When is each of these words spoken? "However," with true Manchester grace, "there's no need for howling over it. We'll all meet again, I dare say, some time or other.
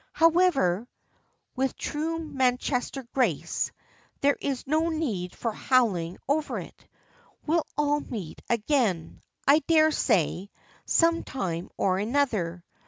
"However," 0.13 0.87
with 1.55 1.75
true 1.77 2.17
Manchester 2.17 3.03
grace, 3.13 3.71
"there's 4.21 4.65
no 4.65 4.89
need 4.89 5.35
for 5.35 5.51
howling 5.51 6.17
over 6.27 6.57
it. 6.57 6.87
We'll 7.45 7.67
all 7.77 7.99
meet 7.99 8.41
again, 8.49 9.21
I 9.47 9.59
dare 9.59 9.91
say, 9.91 10.49
some 10.87 11.23
time 11.23 11.69
or 11.77 11.99
other. 11.99 12.63